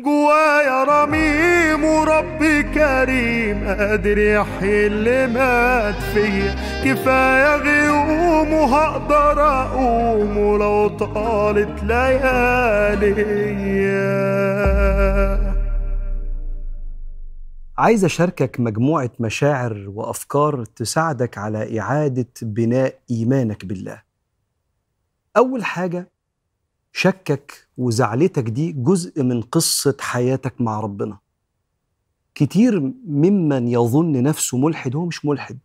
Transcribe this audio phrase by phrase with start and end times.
[0.00, 11.82] جوايا رميم وربي كريم قادر يحيي اللي مات فيا كفاية غيوم وهقدر أقوم ولو طالت
[11.82, 13.14] ليالي
[17.78, 24.02] عايز أشاركك مجموعة مشاعر وأفكار تساعدك على إعادة بناء إيمانك بالله.
[25.36, 26.08] أول حاجة
[26.92, 31.18] شكك وزعلتك دي جزء من قصة حياتك مع ربنا.
[32.34, 35.58] كتير ممن يظن نفسه ملحد هو مش ملحد.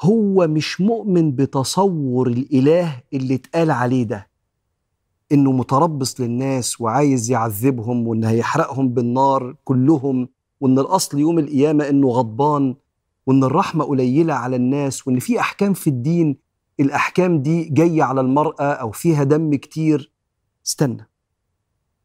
[0.00, 4.28] هو مش مؤمن بتصور الإله اللي اتقال عليه ده.
[5.32, 10.28] إنه متربص للناس وعايز يعذبهم وإنه هيحرقهم بالنار كلهم
[10.60, 12.74] وإن الأصل يوم القيامة إنه غضبان
[13.26, 16.36] وإن الرحمة قليلة على الناس وإن في أحكام في الدين
[16.80, 20.12] الأحكام دي جاية على المرأة أو فيها دم كتير.
[20.66, 21.08] استنى.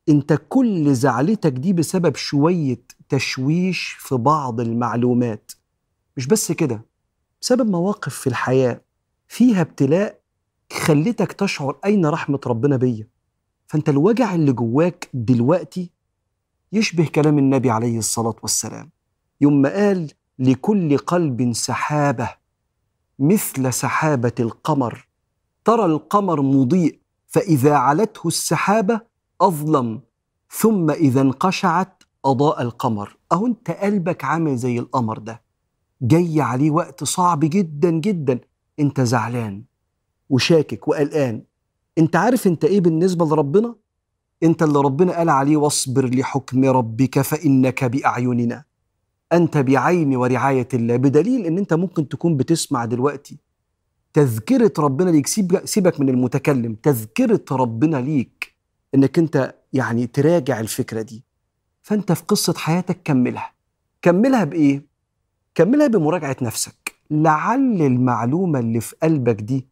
[0.10, 5.52] أنت كل زعلتك دي بسبب شوية تشويش في بعض المعلومات.
[6.18, 6.86] مش بس كده
[7.41, 8.82] بسبب مواقف في الحياة
[9.28, 10.22] فيها ابتلاء
[10.74, 13.08] خلتك تشعر أين رحمة ربنا بيا.
[13.68, 15.91] فأنت الوجع اللي جواك دلوقتي
[16.74, 18.91] يشبه كلام النبي عليه الصلاة والسلام.
[19.41, 22.30] يوم ما قال لكل قلب سحابة
[23.22, 25.08] مثل سحابة القمر.
[25.66, 29.02] ترى القمر مضيء فإذا علته السحابة
[29.41, 30.02] أظلم.
[30.50, 33.18] ثم إذا انقشعت أضاء القمر.
[33.32, 35.41] أهو أنت قلبك عامل زي القمر ده.
[36.02, 38.40] جاي عليه وقت صعب جدا جدا.
[38.80, 39.63] أنت زعلان
[40.30, 41.44] وشاكك وقلقان.
[41.98, 43.76] أنت عارف أنت إيه بالنسبة لربنا؟
[44.44, 48.71] أنت اللي ربنا قال عليه واصبر لحكم ربك فإنك بأعيننا.
[49.34, 53.38] أنت بعين ورعاية الله بدليل إن أنت ممكن تكون بتسمع دلوقتي
[54.13, 55.27] تذكرة ربنا ليك
[55.65, 58.55] سيبك من المتكلم تذكرة ربنا ليك
[58.96, 61.23] إنك أنت يعني تراجع الفكرة دي.
[61.82, 63.51] فأنت في قصة حياتك كملها.
[64.01, 64.85] كملها بإيه؟
[65.56, 66.95] كملها بمراجعة نفسك.
[67.12, 69.67] لعل المعلومة اللي في قلبك دي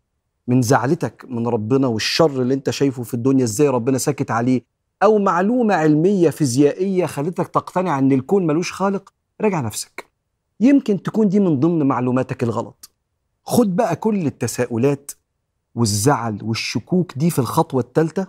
[0.48, 4.62] من زعلتك من ربنا والشر اللي أنت شايفه في الدنيا إزاي ربنا ساكت عليه
[5.04, 10.06] أو معلومة علمية فيزيائية خلتك تقتنع إن الكون ملوش خالق؟ راجع نفسك.
[10.60, 12.90] يمكن تكون دي من ضمن معلوماتك الغلط.
[13.44, 15.12] خد بقى كل التساؤلات
[15.76, 18.28] والزعل والشكوك دي في الخطوة الثالثه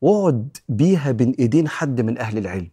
[0.00, 2.70] واقعد بيها بين ايدين حد من أهل العلم.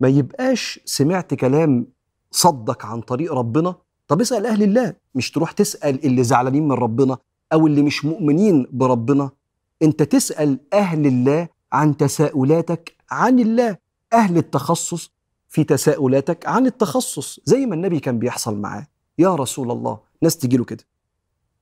[0.00, 1.86] ما يبقاش سمعت كلام
[2.30, 3.74] صدك عن طريق ربنا.
[4.08, 7.18] طب اسأل أهل الله مش تروح تسأل اللي زعلانين من ربنا
[7.52, 9.30] أو اللي مش مؤمنين بربنا.
[9.82, 13.76] انت تسأل أهل الله عن تساؤلاتك عن الله
[14.12, 15.10] أهل التخصص
[15.52, 18.86] في تساؤلاتك عن التخصص زي ما النبي كان بيحصل معاه.
[19.18, 20.84] يا رسول الله ناس تجي له كده.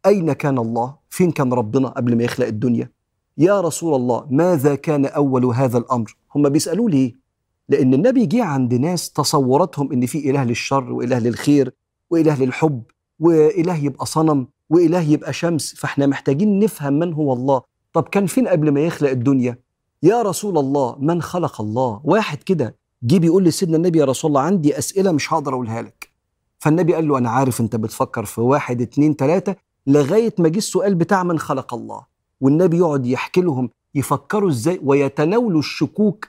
[0.06, 2.90] أين كان الله؟ فين كان ربنا قبل ما يخلق الدنيا؟
[3.38, 7.14] يا رسول الله ماذا كان أول هذا الأمر؟ هم بيسألوه ليه؟
[7.68, 11.74] لأن النبي جه عند ناس تصوراتهم إن في إله للشر وإله للخير
[12.10, 12.82] وإله للحب
[13.20, 17.62] وإله يبقى صنم وإله يبقى شمس فإحنا محتاجين نفهم من هو الله.
[17.92, 19.58] طب كان فين قبل ما يخلق الدنيا؟
[20.02, 22.00] يا رسول الله من خلق الله.
[22.04, 26.10] واحد كده جه بيقول لسيدنا النبي يا رسول الله عندي أسئلة مش هقدر أقولها لك.
[26.58, 29.54] فالنبي قال له أنا عارف أنت بتفكر في واحد اتنين تلاتة
[29.86, 32.06] لغاية ما جه السؤال بتاع من خلق الله.
[32.40, 36.28] والنبي يقعد يحكي لهم يفكروا إزاي ويتناولوا الشكوك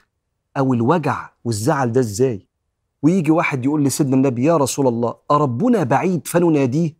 [0.56, 2.46] أو الوجع والزعل ده إزاي.
[3.02, 6.96] ويجي واحد يقول لسيدنا النبي يا رسول الله أربنا بعيد فنناديه؟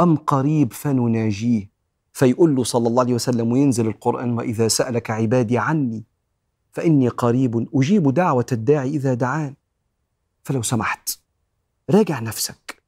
[0.00, 1.70] أم قريب فنناجيه؟
[2.12, 6.04] فيقول له صلى الله عليه وسلم وينزل القرآن وإذا سألك عبادي عني
[6.78, 9.54] فإني قريب أجيب دعوة الداعي إذا دعان.
[10.42, 11.18] فلو سمحت
[11.90, 12.82] راجع نفسك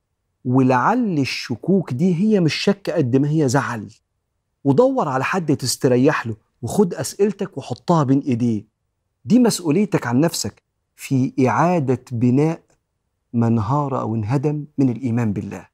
[0.44, 3.90] ولعل الشكوك دي هي مش شك قد ما هي زعل.
[4.64, 8.66] ودور على حد تستريح له وخد أسئلتك وحطها بين إيديه.
[9.24, 10.62] دي مسؤوليتك عن نفسك
[10.96, 12.62] في إعادة بناء
[13.32, 15.66] ما انهار أو انهدم من الإيمان بالله.